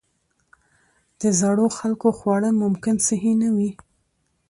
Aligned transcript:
د 1.19 1.21
زړو 1.39 1.65
خلکو 1.77 2.07
خواړه 2.17 2.49
ممکن 2.63 2.95
صحي 3.07 3.33
نه 3.41 3.49
وي. 3.55 3.71